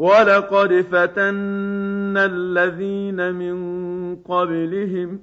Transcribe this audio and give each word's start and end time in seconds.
ولقد 0.00 0.80
فتنا 0.80 2.24
الذين 2.24 3.34
من 3.34 3.56
قبلهم 4.16 5.20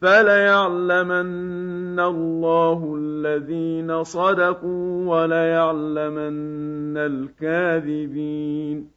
فليعلمن 0.00 2.00
الله 2.00 2.94
الذين 2.98 4.02
صدقوا 4.02 5.06
وليعلمن 5.06 6.96
الكاذبين. 6.96 8.90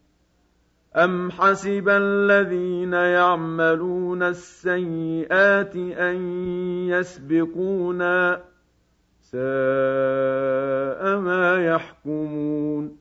أم 0.96 1.32
حسب 1.32 1.90
الذين 1.90 2.94
يعملون 2.94 4.24
السيئات 4.24 5.76
أن 5.76 6.16
يسبقونا 6.88 8.42
ساء 9.22 9.42
ما 11.20 11.66
يحكمون. 11.66 12.97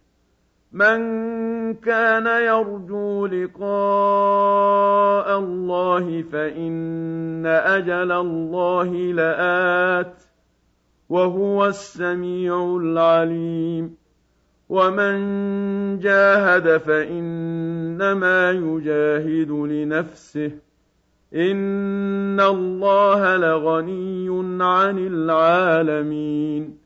من 0.76 1.74
كان 1.74 2.26
يرجو 2.26 3.26
لقاء 3.26 3.66
الله 5.38 6.22
فإن 6.32 7.46
أجل 7.46 8.12
الله 8.12 8.92
لآت 8.94 10.22
وهو 11.08 11.66
السميع 11.66 12.76
العليم. 12.82 13.96
ومن 14.68 15.18
جاهد 15.98 16.76
فإنما 16.76 18.50
يجاهد 18.50 19.50
لنفسه. 19.50 20.50
إن 21.34 22.40
الله 22.40 23.36
لغني 23.36 24.28
عن 24.64 24.98
العالمين. 24.98 26.85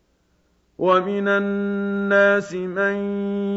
ومن 0.77 1.27
الناس 1.27 2.53
من 2.55 2.95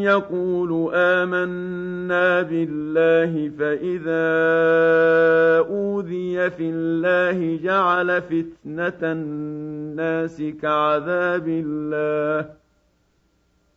يقول 0.03 0.95
آمنا 0.95 2.43
بالله 2.43 3.51
فإذا 3.59 4.25
أوذي 5.69 6.51
في 6.51 6.71
الله 6.71 7.59
جعل 7.63 8.23
فتنة 8.23 9.13
الناس 9.13 10.43
كعذاب 10.63 11.49
الله 11.49 12.64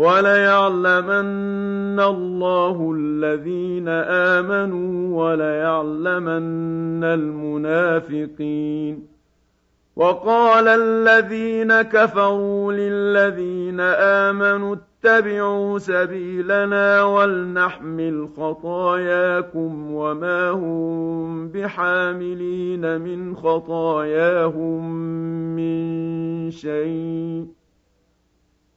وَلَيَعْلَمَنَّ 0.00 2.00
اللَّهُ 2.00 2.92
الَّذِينَ 2.96 3.88
آمَنُوا 3.88 5.24
وَلَيَعْلَمَنَّ 5.24 7.04
الْمُنَافِقِينَ. 7.04 9.06
وَقَالَ 9.96 10.68
الَّذِينَ 10.68 11.82
كَفَرُوا 11.82 12.72
لِلَّذِينَ 12.72 13.80
آمَنُوا 13.80 14.76
اتَّبِعُوا 14.76 15.78
سَبِيلَنَا 15.78 17.02
وَلْنَحْمِلْ 17.02 18.28
خَطَايَاكُمْ 18.36 19.94
وَمَا 19.94 20.50
هُم 20.50 21.48
بِحَامِلِينَ 21.48 23.00
مِنْ 23.00 23.36
خَطَايَاهُم 23.36 24.94
مِّن 25.56 26.50
شَيْءٍ. 26.50 27.59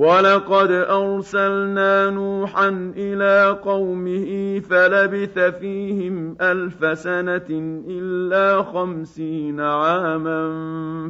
وَلَقَدْ 0.00 0.70
أَرْسَلْنَا 0.70 2.10
نُوحًا 2.10 2.68
إِلَىٰ 2.96 3.58
قَوْمِهِ 3.64 4.60
فَلَبِثَ 4.60 5.38
فِيهِمْ 5.38 6.36
أَلْفَ 6.40 6.98
سَنَةٍ 6.98 7.50
إِلَّا 7.88 8.62
خَمْسِينَ 8.62 9.60
عَامًا 9.60 10.40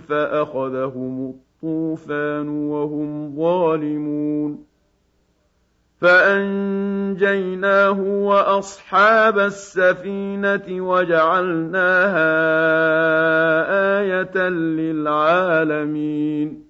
فَأَخَذَهُمُ 0.08 1.34
الطُّوفَانُ 1.34 2.48
وَهُمْ 2.48 3.36
ظَالِمُونَ 3.36 4.64
فَأَنجَيْنَاهُ 6.00 8.00
وَأَصْحَابَ 8.02 9.38
السَّفِينَةِ 9.38 10.66
وَجَعَلْنَاهَا 10.70 12.30
آيَةً 14.00 14.48
لِّلْعَالَمِينَ 14.81 16.69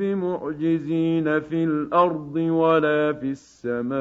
بمعجزين 0.00 1.40
في 1.40 1.64
الأرض 1.64 2.36
ولا 2.36 3.12
في 3.12 3.30
السماء 3.30 4.00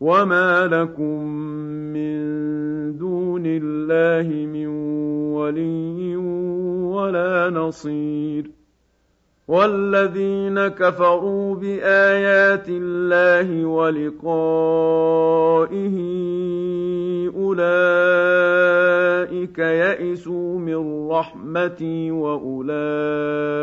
وما 0.00 0.66
لكم 0.66 1.24
من 1.92 2.16
دون 2.98 3.42
الله 3.46 4.46
من 4.46 4.66
ولي 5.36 6.16
ولا 6.96 7.50
نصير 7.50 8.50
والذين 9.48 10.68
كفروا 10.68 11.54
بآيات 11.54 12.68
الله 12.68 13.64
ولقائه 13.64 15.16
أولئك 17.36 18.46
يئسوا 19.58 20.58
من 20.58 21.08
رحمتي 21.10 22.10
وأولئك 22.10 23.55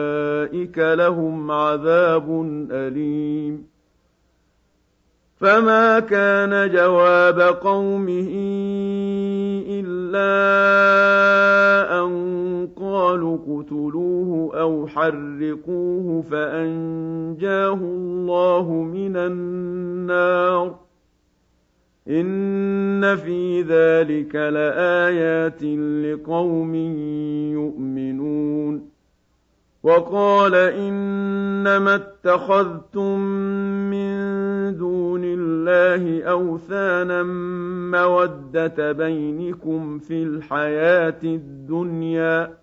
لهم 0.78 1.52
عذاب 1.52 2.42
أليم 2.72 3.74
فما 5.44 6.00
كان 6.00 6.72
جواب 6.72 7.40
قومه 7.42 8.30
إلا 9.68 10.34
أن 12.00 12.14
قالوا 12.76 13.38
اقتلوه 13.38 14.60
أو 14.62 14.88
حرقوه 14.88 16.22
فأنجاه 16.22 17.74
الله 17.74 18.72
من 18.72 19.18
النار 19.18 20.76
إن 22.08 23.16
في 23.16 23.62
ذلك 23.62 24.36
لآيات 24.36 25.64
لقوم 26.04 26.76
يؤمنون 27.56 28.93
وقال 29.84 30.56
إنما 30.56 31.96
اتخذتم 31.96 33.20
من 33.90 34.14
دون 34.78 35.22
الله 35.24 36.24
أوثانا 36.24 37.24
مودة 37.92 38.92
بينكم 38.92 40.00
في 40.00 40.24
الحياة 40.24 41.20
الدنيا 41.24 42.63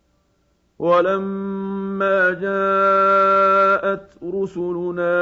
ولما 0.81 2.29
جاءت 2.29 4.07
رسلنا 4.23 5.13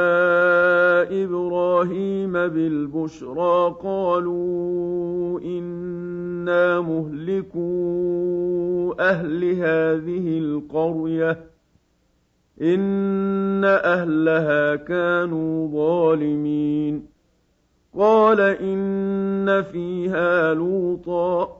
إبراهيم 1.24 2.32
بالبشرى 2.32 3.76
قالوا 3.82 5.40
إنا 5.40 6.80
مهلكو 6.80 7.60
أهل 9.00 9.44
هذه 9.44 10.38
القرية 10.38 11.44
إن 12.62 13.64
أهلها 13.64 14.76
كانوا 14.76 15.68
ظالمين. 15.68 17.06
قال 17.98 18.40
إن 18.40 19.62
فيها 19.62 20.54
لوطا. 20.54 21.59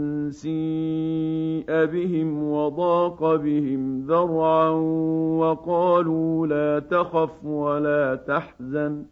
سِيءَ 0.31 1.85
بِهِمْ 1.85 2.43
وَضَاقَ 2.43 3.35
بِهِمْ 3.35 4.05
ذَرْعًا 4.07 4.69
وَقَالُوا 5.39 6.47
لَا 6.47 6.79
تَخَفْ 6.79 7.45
وَلَا 7.45 8.15
تَحْزَنْ 8.15 9.03
ۖ. 9.03 9.05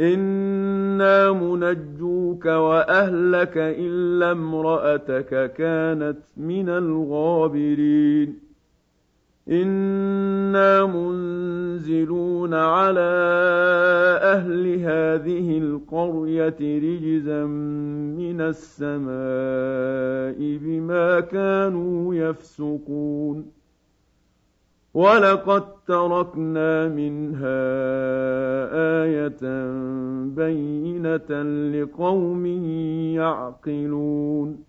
إِنَّا 0.00 1.32
مُنَجُّوكَ 1.32 2.46
وَأَهْلَكَ 2.46 3.56
إِلَّا 3.56 4.32
امْرَأَتَكَ 4.32 5.52
كَانَتْ 5.52 6.22
مِنَ 6.36 6.68
الْغَابِرِينَ. 6.68 8.47
إِنَّا 9.50 10.84
مُنزِلُونَ 10.86 12.54
عَلَىٰ 12.54 13.18
أَهْلِ 14.22 14.80
هَٰذِهِ 14.84 15.58
الْقَرْيَةِ 15.58 16.60
رِجْزًا 16.60 17.44
مِّنَ 18.20 18.40
السَّمَاءِ 18.40 20.38
بِمَا 20.64 21.20
كَانُوا 21.20 22.14
يَفْسُقُونَ 22.14 23.46
وَلَقَد 24.94 25.62
تَّرَكْنَا 25.86 26.88
مِنْهَا 26.88 27.60
آيَةً 29.04 29.42
بَيِّنَةً 30.36 31.42
لِّقَوْمٍ 31.72 32.46
يَعْقِلُونَ 33.16 34.68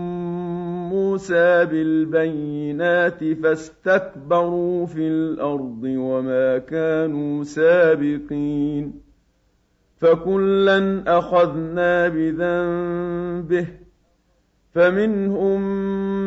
مُّوسَىٰ 1.11 1.65
بِالْبَيِّنَاتِ 1.65 3.23
فَاسْتَكْبَرُوا 3.23 4.85
فِي 4.85 5.07
الْأَرْضِ 5.07 5.83
وَمَا 5.83 6.57
كَانُوا 6.57 7.43
سَابِقِينَ 7.43 8.93
فَكُلًّا 9.97 11.03
أَخَذْنَا 11.17 12.07
بِذَنبِهِ 12.07 13.67
فَمِنْهُم 14.73 15.61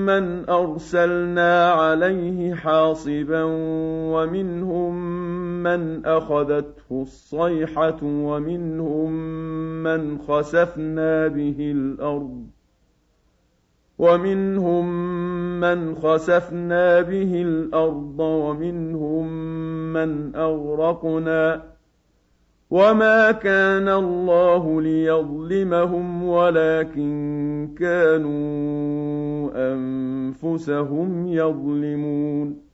مَّنْ 0.06 0.48
أَرْسَلْنَا 0.50 1.70
عَلَيْهِ 1.72 2.54
حَاصِبًا 2.54 3.42
وَمِنْهُم 4.14 4.94
مَّنْ 5.62 6.06
أَخَذَتْهُ 6.06 7.02
الصَّيْحَةُ 7.02 7.98
وَمِنْهُم 8.02 9.12
مَّنْ 9.82 10.18
خَسَفْنَا 10.18 11.28
بِهِ 11.28 11.56
الْأَرْضَ 11.60 12.53
وَمِنْهُم 13.98 14.84
مَّنْ 15.60 15.94
خَسَفْنَا 15.94 17.00
بِهِ 17.00 17.42
الْأَرْضَ 17.42 18.20
وَمِنْهُم 18.20 19.26
مَّنْ 19.92 20.36
أَغْرَقْنَا 20.36 21.62
وَمَا 22.70 23.32
كَانَ 23.32 23.88
اللَّهُ 23.88 24.80
لِيَظْلِمَهُمْ 24.82 26.24
وَلَٰكِن 26.24 27.68
كَانُوا 27.78 29.50
أَنفُسَهُمْ 29.72 31.26
يَظْلِمُونَ 31.28 32.74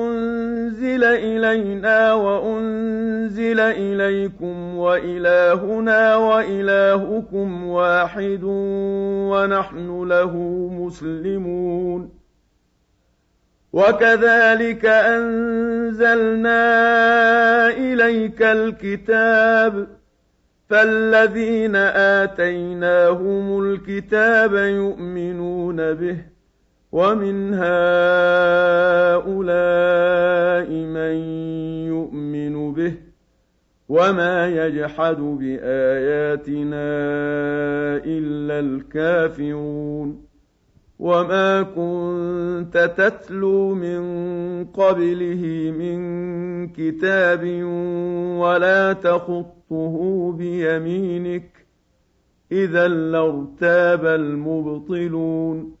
أُنزِلَ 0.71 1.03
إِلَيْنَا 1.03 2.13
وَأُنزِلَ 2.13 3.59
إِلَيْكُمْ 3.59 4.77
وَإِلَٰهُنَا 4.77 6.15
وَإِلَٰهُكُمْ 6.15 7.63
وَاحِدٌ 7.67 8.43
وَنَحْنُ 9.31 10.03
لَهُ 10.07 10.33
مُسْلِمُونَ. 10.71 12.09
وَكَذَٰلِكَ 13.73 14.85
أَنزَلْنَا 14.85 16.59
إِلَيْكَ 17.69 18.41
الْكِتَابَ 18.41 19.87
فَالَّذِينَ 20.69 21.75
آتَيْنَاهُمُ 21.75 23.61
الْكِتَابَ 23.63 24.53
يُؤْمِنُونَ 24.55 25.93
بِهِ 25.93 26.30
ومن 26.91 27.53
هؤلاء 27.53 27.71
من 30.69 31.15
يؤمن 31.87 32.73
به 32.73 32.93
وما 33.89 34.47
يجحد 34.47 35.17
بآياتنا 35.19 36.87
إلا 38.05 38.59
الكافرون 38.59 40.25
وما 40.99 41.61
كنت 41.61 42.93
تتلو 42.97 43.75
من 43.75 44.01
قبله 44.65 45.73
من 45.77 46.01
كتاب 46.67 47.63
ولا 48.37 48.93
تخطه 48.93 50.31
بيمينك 50.37 51.65
إذا 52.51 52.87
لارتاب 52.87 54.05
المبطلون 54.05 55.80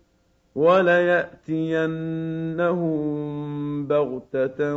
وليأتينهم 0.55 1.87
بغتة 3.87 4.75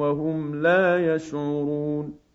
وهم 0.00 0.62
لا 0.62 1.14
يشعرون. 1.14 2.26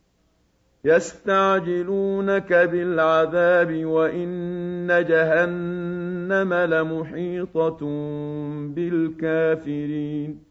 يستعجلونك 0.85 2.53
بالعذاب 2.53 3.85
وإن 3.85 4.87
جهنم 4.87 6.53
لمحيطة 6.53 7.79
بالكافرين. 8.75 10.50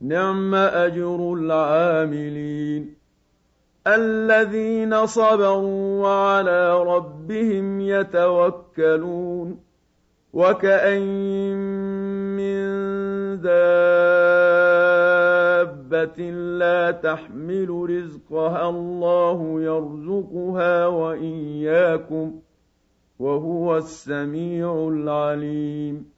نعم 0.00 0.54
أجر 0.54 1.32
العاملين 1.34 2.94
الذين 3.86 5.06
صبروا 5.06 6.02
وعلى 6.02 6.82
ربهم 6.82 7.80
يتوكلون 7.80 9.60
وكأين 10.32 11.56
من 12.36 12.60
دابة 13.40 13.90
لا 16.30 16.90
تحمل 16.90 17.70
رزقها 17.70 18.68
الله 18.68 19.60
يرزقها 19.60 20.86
وإياكم 20.86 22.40
وهو 23.18 23.76
السميع 23.76 24.88
العليم 24.88 26.17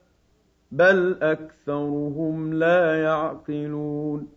بل 0.71 1.17
اكثرهم 1.21 2.53
لا 2.53 3.01
يعقلون 3.03 4.27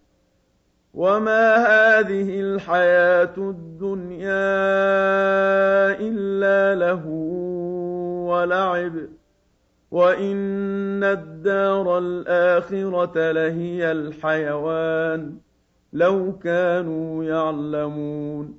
وما 0.94 1.56
هذه 1.56 2.40
الحياة 2.40 3.34
الدنيا 3.38 4.30
الا 6.00 6.74
له 6.74 7.06
ولعب 8.28 8.92
وان 9.90 11.04
الدار 11.04 11.98
الاخره 11.98 13.32
لهي 13.32 13.92
الحيوان 13.92 15.38
لو 15.92 16.38
كانوا 16.38 17.24
يعلمون 17.24 18.58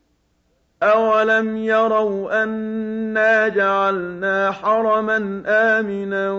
أَوَلَمْ 0.83 1.57
يَرَوْا 1.57 2.43
أَنَّا 2.43 3.47
جَعَلْنَا 3.47 4.51
حَرَمًا 4.51 5.43
آمِنًا 5.45 6.31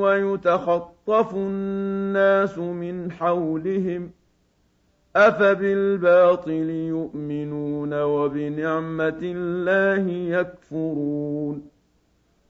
وَيُتَخَطَّفُ 0.00 1.34
النَّاسُ 1.34 2.58
مِنْ 2.58 3.12
حَوْلِهِمْ 3.12 4.08
ۚ 4.08 4.10
أَفَبِالْبَاطِلِ 5.16 6.70
يُؤْمِنُونَ 6.70 8.02
وَبِنِعْمَةِ 8.02 9.18
اللَّهِ 9.22 10.10
يَكْفُرُونَ 10.38 11.73